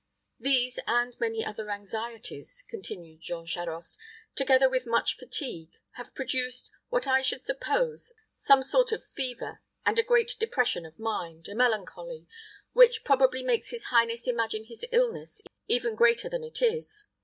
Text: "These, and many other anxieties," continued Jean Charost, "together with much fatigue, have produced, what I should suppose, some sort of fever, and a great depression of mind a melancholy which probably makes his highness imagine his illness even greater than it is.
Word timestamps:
"These, 0.39 0.79
and 0.87 1.15
many 1.19 1.45
other 1.45 1.69
anxieties," 1.69 2.63
continued 2.67 3.21
Jean 3.21 3.45
Charost, 3.45 3.99
"together 4.33 4.67
with 4.67 4.87
much 4.87 5.15
fatigue, 5.15 5.77
have 5.91 6.15
produced, 6.15 6.71
what 6.89 7.05
I 7.05 7.21
should 7.21 7.43
suppose, 7.43 8.11
some 8.35 8.63
sort 8.63 8.91
of 8.91 9.05
fever, 9.05 9.61
and 9.85 9.99
a 9.99 10.03
great 10.03 10.37
depression 10.39 10.87
of 10.87 10.97
mind 10.97 11.47
a 11.47 11.53
melancholy 11.53 12.25
which 12.73 13.03
probably 13.03 13.43
makes 13.43 13.69
his 13.69 13.91
highness 13.93 14.27
imagine 14.27 14.63
his 14.63 14.83
illness 14.91 15.43
even 15.67 15.93
greater 15.93 16.27
than 16.29 16.43
it 16.43 16.63
is. 16.63 17.05